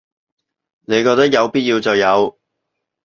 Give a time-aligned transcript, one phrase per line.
[0.87, 2.39] 你覺得有必要就有